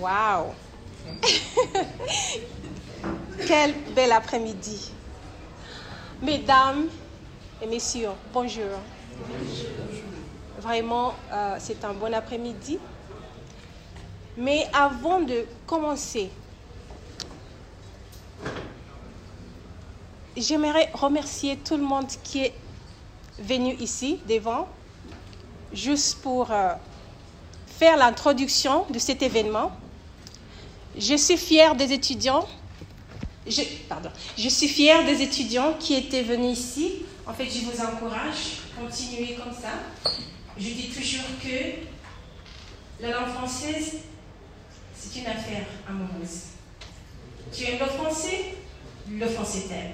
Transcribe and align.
Waouh 0.00 0.54
Quel 3.46 3.74
bel 3.94 4.12
après-midi. 4.12 4.92
Mesdames 6.22 6.86
et 7.60 7.66
messieurs, 7.66 8.08
bonjour. 8.32 8.78
Vraiment, 10.58 11.12
euh, 11.32 11.56
c'est 11.58 11.84
un 11.84 11.92
bon 11.92 12.14
après-midi. 12.14 12.78
Mais 14.38 14.66
avant 14.72 15.20
de 15.20 15.44
commencer, 15.66 16.30
j'aimerais 20.34 20.88
remercier 20.94 21.58
tout 21.58 21.76
le 21.76 21.82
monde 21.82 22.06
qui 22.24 22.44
est 22.44 22.54
venu 23.38 23.74
ici 23.74 24.18
devant, 24.26 24.66
juste 25.74 26.22
pour 26.22 26.50
euh, 26.50 26.72
faire 27.66 27.98
l'introduction 27.98 28.86
de 28.88 28.98
cet 28.98 29.22
événement. 29.22 29.72
Je 30.98 31.16
suis 31.16 31.36
fière 31.36 31.74
des 31.74 31.92
étudiants. 31.92 32.46
Qui 35.78 35.94
étaient 35.94 36.22
venus 36.22 36.58
ici. 36.58 37.02
En 37.26 37.32
fait, 37.32 37.46
je 37.46 37.60
vous 37.60 37.80
encourage, 37.80 38.58
continuez 38.78 39.34
comme 39.34 39.52
ça. 39.52 39.72
Je 40.58 40.64
dis 40.64 40.88
toujours 40.88 41.24
que 41.42 43.02
la 43.02 43.10
langue 43.12 43.32
française, 43.32 43.98
c'est 44.94 45.20
une 45.20 45.26
affaire 45.26 45.66
amoureuse. 45.88 46.40
Tu 47.52 47.64
aimes 47.64 47.78
le 47.80 47.86
français, 47.86 48.56
le 49.08 49.26
français 49.26 49.62
t'aime. 49.68 49.92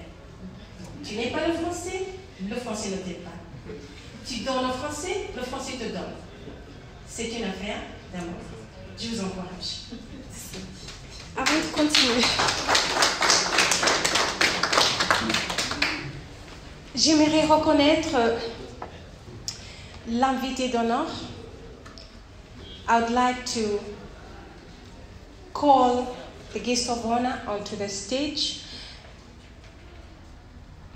Tu 1.05 1.15
n'aimes 1.15 1.33
pas 1.33 1.47
le 1.47 1.55
français, 1.55 2.07
le 2.43 2.57
français 2.57 2.91
ne 2.91 2.97
t'aime 2.97 3.23
pas. 3.23 3.39
Tu 4.27 4.41
donnes 4.41 4.67
le 4.67 4.73
français, 4.73 5.31
le 5.37 5.43
français 5.43 5.73
te 5.73 5.85
donne. 5.85 6.15
C'est 7.07 7.29
une 7.29 7.45
affaire 7.45 7.83
d'amour. 8.13 8.41
Je 8.99 9.09
vous 9.09 9.21
encourage. 9.21 9.85
De 11.37 11.43
continuer, 11.75 12.23
j'aimerais 16.95 17.45
reconnaître 17.45 18.17
l'invité 20.09 20.69
d'honneur. 20.71 21.07
I 22.89 23.01
would 23.01 23.11
like 23.11 23.45
to 23.53 23.79
call 25.53 26.17
the 26.55 26.59
guest 26.59 26.89
of 26.89 27.05
honor 27.05 27.43
onto 27.47 27.77
the 27.77 27.89
stage, 27.89 28.63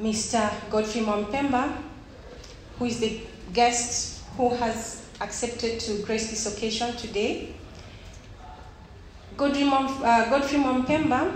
Mr. 0.01 0.51
Godfrey 0.71 1.03
Mwampembwa, 1.03 1.69
who 2.79 2.87
is 2.87 2.99
the 2.99 3.21
guest 3.53 4.23
who 4.39 4.49
has 4.57 5.03
accepted 5.21 5.79
to 5.81 6.03
grace 6.07 6.31
this 6.31 6.47
occasion 6.47 6.97
today. 6.97 7.60
Godfrey, 9.41 9.65
Mom, 9.65 9.87
uh, 10.05 10.29
Godfrey 10.29 10.59
Mwampembwa, 10.59 11.33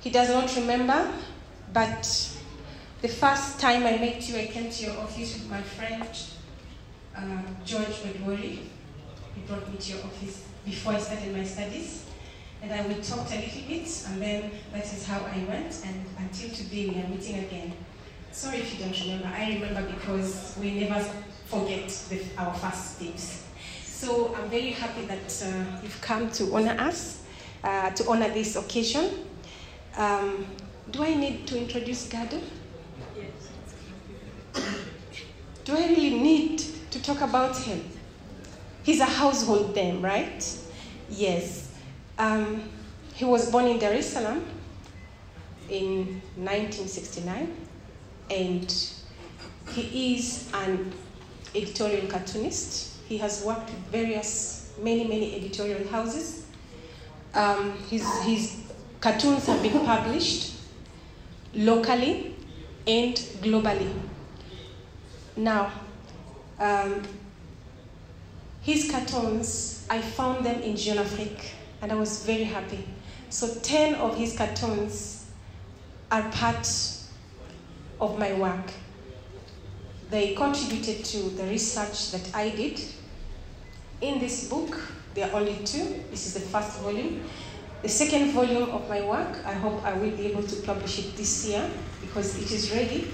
he 0.00 0.10
does 0.10 0.28
not 0.28 0.54
remember, 0.56 1.10
but 1.72 2.02
the 3.00 3.08
first 3.08 3.58
time 3.58 3.86
I 3.86 3.96
met 3.96 4.28
you, 4.28 4.36
I 4.36 4.44
came 4.44 4.70
to 4.70 4.84
your 4.84 4.98
office 4.98 5.38
with 5.38 5.48
my 5.48 5.62
friend 5.62 6.06
uh, 7.16 7.42
George 7.64 8.02
Wedwori. 8.04 8.58
He 9.34 9.40
brought 9.48 9.66
me 9.72 9.78
to 9.78 9.92
your 9.92 10.04
office 10.04 10.44
before 10.66 10.92
I 10.92 10.98
started 10.98 11.34
my 11.34 11.44
studies. 11.44 12.04
And 12.60 12.70
I 12.70 12.86
we 12.86 12.96
talked 12.96 13.32
a 13.32 13.36
little 13.36 13.62
bit, 13.66 14.06
and 14.08 14.20
then 14.20 14.50
that 14.74 14.84
is 14.84 15.06
how 15.06 15.20
I 15.20 15.46
went. 15.48 15.80
And 15.86 16.04
until 16.18 16.50
today, 16.50 16.88
we 16.90 17.00
are 17.00 17.08
meeting 17.08 17.38
again. 17.38 17.72
Sorry 18.32 18.58
if 18.58 18.78
you 18.78 18.84
don't 18.84 19.00
remember. 19.00 19.28
I 19.28 19.54
remember 19.54 19.92
because 19.94 20.58
we 20.60 20.78
never 20.78 21.02
forget 21.46 21.88
the, 22.10 22.20
our 22.36 22.52
first 22.52 23.00
days. 23.00 23.45
So 23.96 24.34
I'm 24.34 24.50
very 24.50 24.72
happy 24.72 25.06
that 25.06 25.42
uh, 25.42 25.80
you've 25.82 26.02
come 26.02 26.30
to 26.32 26.54
honor 26.54 26.76
us, 26.78 27.22
uh, 27.64 27.88
to 27.92 28.06
honor 28.10 28.28
this 28.28 28.54
occasion. 28.54 29.08
Um, 29.96 30.44
do 30.90 31.02
I 31.02 31.14
need 31.14 31.46
to 31.46 31.56
introduce 31.56 32.06
Gado? 32.06 32.42
Do 35.64 35.72
I 35.72 35.86
really 35.88 36.18
need 36.18 36.58
to 36.90 37.02
talk 37.02 37.22
about 37.22 37.56
him? 37.56 37.82
He's 38.82 39.00
a 39.00 39.06
household 39.06 39.74
name, 39.74 40.02
right? 40.02 40.44
Yes. 41.08 41.72
Um, 42.18 42.68
he 43.14 43.24
was 43.24 43.50
born 43.50 43.64
in 43.64 43.78
Dar 43.78 43.94
es 43.94 44.12
Salaam 44.12 44.44
in 45.70 46.20
1969, 46.36 47.56
and 48.30 48.92
he 49.70 50.16
is 50.16 50.50
an 50.52 50.92
editorial 51.54 52.06
cartoonist. 52.08 52.95
He 53.08 53.18
has 53.18 53.44
worked 53.44 53.70
with 53.70 53.78
various, 53.92 54.72
many, 54.82 55.04
many 55.04 55.36
editorial 55.36 55.86
houses. 55.88 56.46
Um, 57.34 57.78
his, 57.90 58.06
his 58.22 58.62
cartoons 59.00 59.46
have 59.46 59.62
been 59.62 59.84
published 59.84 60.54
locally 61.54 62.34
and 62.86 63.14
globally. 63.42 63.92
Now, 65.36 65.70
um, 66.58 67.02
his 68.62 68.90
cartoons, 68.90 69.86
I 69.88 70.00
found 70.00 70.44
them 70.44 70.60
in 70.62 70.76
Jeune 70.76 70.98
Afrique, 70.98 71.52
and 71.82 71.92
I 71.92 71.94
was 71.94 72.24
very 72.24 72.44
happy. 72.44 72.84
So 73.30 73.54
10 73.54 73.96
of 73.96 74.16
his 74.16 74.36
cartoons 74.36 75.26
are 76.10 76.28
part 76.30 76.66
of 78.00 78.18
my 78.18 78.32
work. 78.32 78.72
They 80.10 80.34
contributed 80.34 81.04
to 81.06 81.18
the 81.30 81.44
research 81.44 82.12
that 82.12 82.34
I 82.34 82.50
did. 82.50 82.80
In 84.00 84.20
this 84.20 84.48
book, 84.48 84.78
there 85.14 85.30
are 85.30 85.40
only 85.40 85.56
two. 85.64 86.04
This 86.10 86.26
is 86.26 86.34
the 86.34 86.40
first 86.40 86.78
volume. 86.80 87.22
The 87.82 87.88
second 87.88 88.30
volume 88.32 88.70
of 88.70 88.88
my 88.88 89.02
work, 89.02 89.44
I 89.44 89.52
hope 89.52 89.84
I 89.84 89.92
will 89.94 90.10
be 90.10 90.26
able 90.26 90.42
to 90.42 90.56
publish 90.62 90.98
it 90.98 91.16
this 91.16 91.46
year 91.48 91.68
because 92.00 92.40
it 92.40 92.50
is 92.50 92.70
ready. 92.72 93.10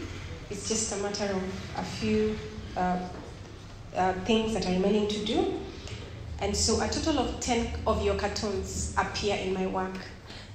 It's 0.50 0.68
just 0.68 0.92
a 0.92 0.96
matter 1.02 1.24
of 1.24 1.42
a 1.76 1.82
few 1.82 2.36
uh, 2.76 2.98
uh, 3.96 4.12
things 4.24 4.52
that 4.54 4.66
are 4.66 4.72
remaining 4.72 5.08
to 5.08 5.24
do. 5.24 5.60
And 6.40 6.56
so 6.56 6.80
a 6.82 6.88
total 6.88 7.20
of 7.20 7.40
10 7.40 7.72
of 7.86 8.04
your 8.04 8.16
cartoons 8.16 8.94
appear 8.98 9.36
in 9.36 9.54
my 9.54 9.66
work. 9.66 9.94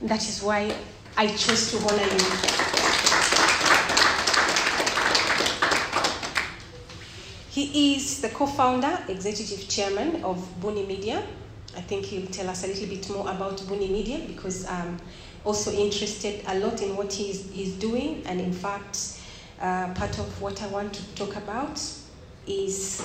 That 0.01 0.27
is 0.27 0.43
why 0.43 0.75
I 1.15 1.27
chose 1.27 1.71
to 1.71 1.77
honor 1.77 2.03
you. 2.03 2.66
He 7.57 7.95
is 7.95 8.21
the 8.21 8.29
co-founder, 8.29 8.99
executive 9.07 9.67
chairman 9.67 10.23
of 10.23 10.37
Buni 10.61 10.85
Media. 10.85 11.23
I 11.75 11.81
think 11.81 12.05
he'll 12.05 12.27
tell 12.27 12.47
us 12.49 12.63
a 12.63 12.67
little 12.67 12.85
bit 12.85 13.09
more 13.09 13.27
about 13.27 13.67
Buni 13.67 13.87
Media 13.87 14.19
because 14.27 14.67
I'm 14.67 14.99
also 15.43 15.71
interested 15.71 16.43
a 16.45 16.59
lot 16.59 16.83
in 16.83 16.95
what 16.95 17.11
he's, 17.11 17.49
he's 17.49 17.73
doing. 17.73 18.21
And 18.27 18.39
in 18.39 18.53
fact, 18.53 19.19
uh, 19.59 19.91
part 19.95 20.19
of 20.19 20.39
what 20.39 20.61
I 20.61 20.67
want 20.67 20.93
to 20.93 21.15
talk 21.15 21.35
about 21.35 21.81
is 22.45 23.03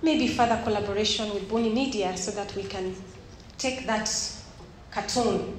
maybe 0.00 0.28
further 0.28 0.60
collaboration 0.62 1.34
with 1.34 1.48
Buni 1.48 1.74
Media 1.74 2.16
so 2.16 2.30
that 2.30 2.54
we 2.54 2.62
can 2.62 2.94
take 3.58 3.84
that 3.88 4.08
cartoon 4.92 5.58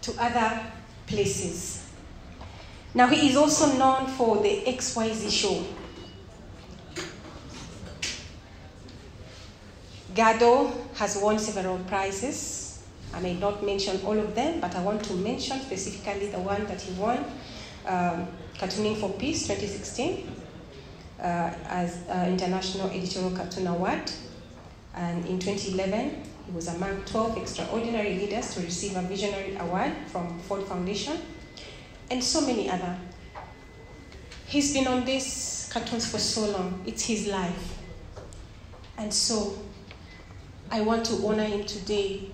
to 0.00 0.14
other 0.18 0.62
places. 1.06 1.86
Now, 2.94 3.08
he 3.08 3.28
is 3.28 3.36
also 3.36 3.76
known 3.76 4.06
for 4.06 4.38
the 4.38 4.62
XYZ 4.64 5.30
show. 5.30 5.62
Gado 10.16 10.72
has 10.94 11.18
won 11.18 11.38
several 11.38 11.78
prizes. 11.80 12.82
I 13.12 13.20
may 13.20 13.34
not 13.34 13.62
mention 13.62 14.00
all 14.06 14.18
of 14.18 14.34
them, 14.34 14.60
but 14.60 14.74
I 14.74 14.82
want 14.82 15.04
to 15.04 15.12
mention 15.12 15.60
specifically 15.60 16.28
the 16.28 16.38
one 16.38 16.64
that 16.66 16.80
he 16.80 16.92
won 16.94 17.18
um, 17.86 18.26
Cartooning 18.58 18.96
for 18.96 19.10
Peace 19.10 19.42
2016 19.42 20.26
uh, 21.20 21.22
as 21.68 21.98
uh, 22.08 22.24
International 22.28 22.88
Editorial 22.88 23.36
Cartoon 23.36 23.66
Award. 23.66 24.10
And 24.94 25.26
in 25.26 25.38
2011, 25.38 26.22
he 26.46 26.52
was 26.52 26.68
among 26.68 27.04
12 27.04 27.36
extraordinary 27.36 28.14
leaders 28.16 28.54
to 28.54 28.60
receive 28.60 28.96
a 28.96 29.02
visionary 29.02 29.56
award 29.56 29.92
from 30.06 30.38
Ford 30.40 30.62
Foundation, 30.64 31.18
and 32.10 32.24
so 32.24 32.40
many 32.40 32.70
other. 32.70 32.96
He's 34.46 34.72
been 34.72 34.86
on 34.86 35.04
these 35.04 35.68
cartoons 35.70 36.10
for 36.10 36.18
so 36.18 36.50
long, 36.52 36.82
it's 36.86 37.04
his 37.04 37.26
life. 37.26 37.76
And 38.96 39.12
so 39.12 39.58
I 40.70 40.80
want 40.80 41.06
to 41.06 41.14
honor 41.26 41.44
him 41.44 41.64
today. 41.64 42.28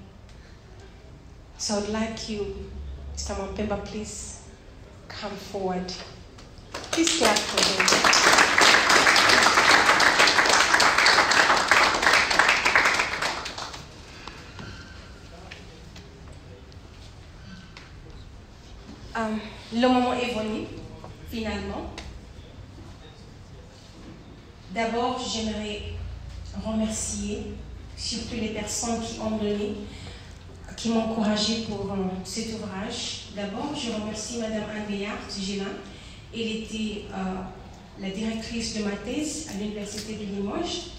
So 1.58 1.78
I'd 1.78 1.88
like 1.90 2.28
you, 2.28 2.70
Mr. 3.14 3.34
Mwampembwa, 3.36 3.84
please 3.84 4.40
come 5.08 5.32
forward. 5.36 5.92
Please 6.90 7.18
clap 7.18 7.36
for 7.38 7.82
him. 7.82 8.22
Um, 19.14 19.40
le 19.74 19.88
moment 19.88 20.14
est 20.14 20.32
venu, 20.34 20.66
finalement. 21.30 21.90
D'abord, 24.74 25.18
j'aimerais 25.20 25.82
remercier 26.64 27.54
surtout 27.96 28.36
les 28.40 28.48
personnes 28.48 29.00
qui 29.00 29.20
ont 29.20 29.36
donné 29.36 29.74
qui 30.82 30.88
m'ont 30.88 31.00
encouragée 31.00 31.62
pour 31.68 31.92
euh, 31.92 31.96
cet 32.24 32.54
ouvrage. 32.54 33.26
D'abord, 33.36 33.72
je 33.72 33.92
remercie 33.92 34.38
Madame 34.38 34.64
Anne 34.74 34.86
Béard 34.88 35.16
Gélin. 35.40 35.64
Elle 36.34 36.40
était 36.40 37.04
euh, 37.12 38.00
la 38.00 38.10
directrice 38.10 38.76
de 38.78 38.82
ma 38.82 38.90
thèse 38.90 39.48
à 39.54 39.58
l'Université 39.58 40.14
de 40.14 40.24
Limoges. 40.24 40.90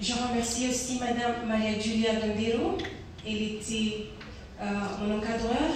Je 0.00 0.12
remercie 0.14 0.68
aussi 0.68 0.98
Madame 0.98 1.46
Maria 1.46 1.78
Giulia 1.78 2.14
Gandero. 2.14 2.78
Elle 3.26 3.42
était 3.42 4.06
euh, 4.62 4.64
mon 5.02 5.18
encadreur 5.18 5.70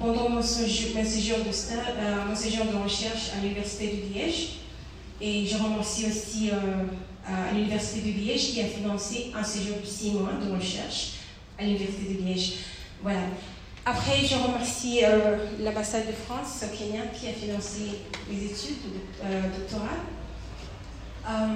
pendant 0.00 0.28
mon 0.30 0.42
séjour, 0.42 0.96
mon 0.96 1.04
séjour 1.04 1.38
mon 1.46 2.34
séjour 2.34 2.64
de 2.64 2.76
recherche 2.82 3.30
à 3.36 3.42
l'Université 3.42 3.88
de 3.88 4.14
Liège. 4.14 4.48
Et 5.20 5.46
je 5.46 5.56
remercie 5.56 6.06
aussi 6.06 6.50
à 7.26 7.52
l'Université 7.54 8.12
de 8.12 8.18
Liège 8.18 8.52
qui 8.52 8.60
a 8.60 8.64
financé 8.66 9.32
un 9.36 9.44
séjour 9.44 9.76
de 9.80 9.86
six 9.86 10.10
mois 10.12 10.32
de 10.44 10.50
recherche 10.52 11.12
à 11.58 11.62
l'Université 11.62 12.14
de 12.14 12.22
Liège. 12.26 12.52
Voilà. 13.02 13.20
Après, 13.84 14.16
je 14.24 14.34
remercie 14.36 15.00
euh, 15.04 15.36
l'ambassade 15.60 16.06
de 16.06 16.12
France 16.12 16.64
au 16.64 16.76
Kenya 16.76 17.02
qui 17.06 17.28
a 17.28 17.32
financé 17.32 17.80
mes 18.30 18.44
études 18.44 18.76
euh, 19.24 19.42
doctorales. 19.58 20.04
Euh, 21.28 21.54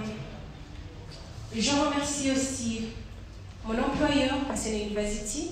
je 1.57 1.71
remercie 1.71 2.31
aussi 2.33 2.81
mon 3.65 3.75
employeur 3.79 4.35
Séné 4.57 4.85
University. 4.85 5.51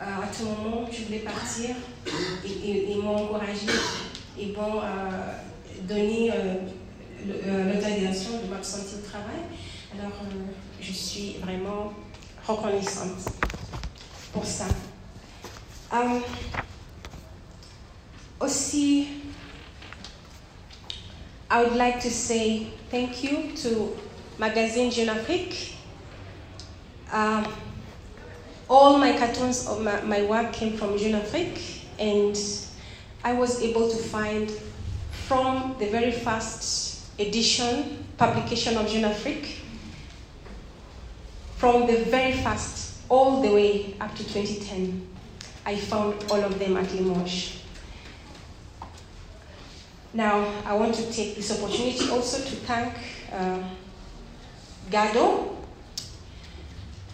À 0.00 0.22
tout 0.36 0.44
moment, 0.44 0.86
je 0.92 1.04
voulais 1.04 1.20
partir 1.20 1.70
et 2.44 2.68
et- 2.70 2.90
ils 2.90 2.98
m'ont 2.98 3.14
encouragé 3.16 3.66
et 4.38 4.46
m'ont 4.46 4.80
donné 5.88 6.30
l'autorisation 7.24 7.93
m'absenter 8.64 8.96
au 8.96 9.08
travail. 9.08 9.42
Alors, 9.92 10.12
euh, 10.22 10.52
je 10.80 10.92
suis 10.92 11.36
vraiment 11.42 11.92
reconnaissante 12.46 13.28
pour 14.32 14.44
ça. 14.44 14.64
Euh, 15.92 16.20
aussi, 18.40 19.08
I 21.50 21.62
would 21.62 21.76
like 21.76 22.00
to 22.00 22.10
say 22.10 22.68
thank 22.90 23.22
you 23.22 23.52
to 23.62 23.96
Magazine 24.38 24.90
Jeune 24.90 25.10
Afrique. 25.10 25.76
Um, 27.12 27.44
all 28.68 28.98
my 28.98 29.12
cartoons 29.16 29.68
of 29.68 29.82
my, 29.82 30.00
my 30.02 30.22
work 30.22 30.52
came 30.52 30.76
from 30.76 30.98
Jeune 30.98 31.14
Afrique, 31.14 31.86
and 32.00 32.36
I 33.22 33.34
was 33.34 33.62
able 33.62 33.88
to 33.88 33.96
find 33.96 34.50
from 35.28 35.76
the 35.78 35.86
very 35.86 36.10
first 36.10 37.04
edition, 37.18 38.03
publication 38.16 38.76
of 38.76 38.88
Jeune 38.88 39.04
Afrique, 39.04 39.60
from 41.56 41.86
the 41.86 42.04
very 42.04 42.32
first 42.32 42.94
all 43.08 43.42
the 43.42 43.48
way 43.52 43.96
up 44.00 44.14
to 44.14 44.24
2010, 44.24 45.08
I 45.66 45.76
found 45.76 46.24
all 46.30 46.42
of 46.42 46.58
them 46.58 46.76
at 46.76 46.92
Limoges. 46.92 47.62
Now, 50.12 50.62
I 50.64 50.74
want 50.74 50.94
to 50.94 51.12
take 51.12 51.34
this 51.34 51.50
opportunity 51.50 52.08
also 52.10 52.38
to 52.38 52.56
thank 52.66 52.94
uh, 53.32 53.58
Gado 54.90 55.56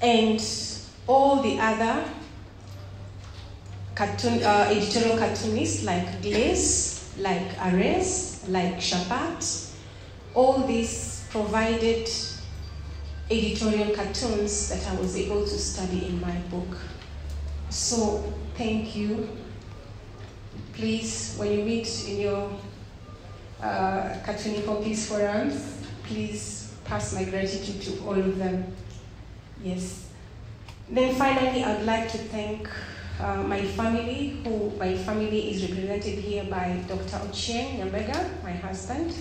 and 0.02 0.42
all 1.06 1.42
the 1.42 1.58
other 1.58 2.04
cartoon, 3.94 4.42
uh, 4.42 4.68
editorial 4.70 5.16
cartoonists 5.16 5.84
like 5.84 6.20
Glez, 6.20 7.16
like 7.18 7.58
Ares, 7.60 8.44
like 8.48 8.76
Chappatte. 8.76 9.69
All 10.34 10.66
these 10.66 11.26
provided 11.30 12.08
editorial 13.30 13.94
cartoons 13.94 14.68
that 14.68 14.86
I 14.88 15.00
was 15.00 15.16
able 15.16 15.42
to 15.42 15.58
study 15.58 16.06
in 16.06 16.20
my 16.20 16.36
book. 16.50 16.76
So, 17.68 18.32
thank 18.56 18.96
you. 18.96 19.28
Please, 20.72 21.36
when 21.36 21.52
you 21.52 21.64
meet 21.64 22.08
in 22.08 22.20
your 22.20 22.50
uh, 23.62 24.16
Cartooning 24.24 24.64
for 24.64 24.82
Peace 24.82 25.08
Forums, 25.08 25.82
please 26.04 26.72
pass 26.84 27.14
my 27.14 27.24
gratitude 27.24 27.80
to 27.82 28.04
all 28.04 28.18
of 28.18 28.38
them. 28.38 28.74
Yes. 29.62 30.08
Then 30.88 31.14
finally, 31.14 31.62
I'd 31.62 31.84
like 31.84 32.10
to 32.10 32.18
thank 32.18 32.68
uh, 33.20 33.42
my 33.42 33.62
family, 33.62 34.40
who 34.42 34.72
my 34.78 34.96
family 34.96 35.50
is 35.52 35.70
represented 35.70 36.18
here 36.18 36.44
by 36.44 36.82
Dr. 36.88 37.18
Ochieng 37.28 37.78
Nyambega, 37.78 38.42
my 38.42 38.52
husband. 38.52 39.14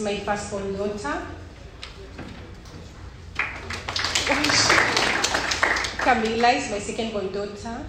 My 0.00 0.16
firstborn 0.16 0.72
daughter. 0.76 1.26
Camila 6.00 6.54
is 6.56 6.70
my 6.70 6.78
second-born 6.78 7.32
daughter. 7.32 7.84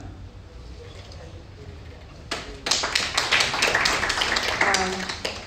Um, 4.61 4.91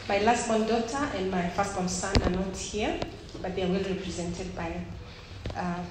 my 0.09 0.19
last-born 0.21 0.67
daughter 0.67 1.09
and 1.17 1.31
my 1.31 1.49
first-born 1.51 1.89
son 1.89 2.15
are 2.23 2.31
not 2.31 2.57
here, 2.57 2.99
but 3.43 3.55
they 3.55 3.63
are 3.63 3.69
well 3.69 3.83
represented 3.83 4.57
by 4.57 4.73
uh, 5.57 5.83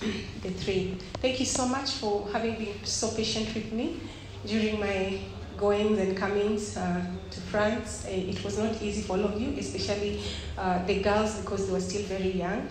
the 0.42 0.50
three. 0.50 0.96
Thank 1.20 1.40
you 1.40 1.46
so 1.46 1.66
much 1.68 1.90
for 1.92 2.28
having 2.32 2.56
been 2.56 2.84
so 2.84 3.10
patient 3.12 3.54
with 3.54 3.72
me 3.72 4.00
during 4.46 4.80
my 4.80 5.18
goings 5.56 5.98
and 5.98 6.16
comings 6.16 6.76
uh, 6.76 7.02
to 7.30 7.40
France. 7.40 8.04
Uh, 8.06 8.10
It 8.10 8.42
was 8.44 8.58
not 8.58 8.80
easy 8.82 9.02
for 9.02 9.16
all 9.16 9.24
of 9.24 9.40
you, 9.40 9.54
especially 9.58 10.20
uh, 10.58 10.84
the 10.86 11.02
girls, 11.02 11.40
because 11.40 11.66
they 11.66 11.72
were 11.72 11.80
still 11.80 12.02
very 12.02 12.32
young. 12.32 12.68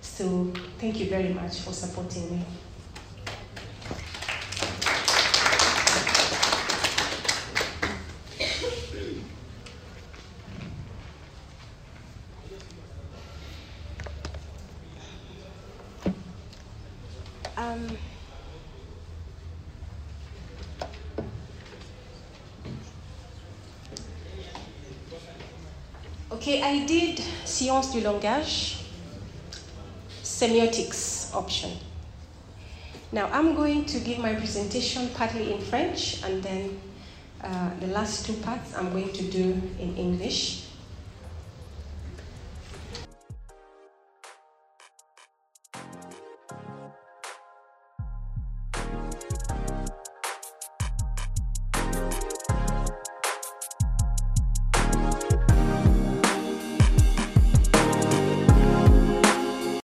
So 0.00 0.52
thank 0.78 0.98
you 1.00 1.06
very 1.08 1.32
much 1.34 1.60
for 1.60 1.72
supporting 1.72 2.30
me. 2.38 2.44
Um, 17.56 17.98
okay, 26.30 26.62
I 26.62 26.84
did 26.86 27.20
science 27.44 27.92
du 27.92 28.00
langage, 28.00 28.76
semiotics 30.22 31.34
option. 31.34 31.70
Now 33.12 33.28
I'm 33.32 33.54
going 33.54 33.86
to 33.86 34.00
give 34.00 34.18
my 34.18 34.34
presentation 34.34 35.08
partly 35.14 35.52
in 35.52 35.60
French 35.60 36.22
and 36.22 36.42
then 36.42 36.78
uh, 37.42 37.70
the 37.80 37.86
last 37.86 38.26
two 38.26 38.34
parts 38.34 38.74
I'm 38.76 38.90
going 38.92 39.12
to 39.12 39.22
do 39.22 39.60
in 39.80 39.96
English. 39.96 40.67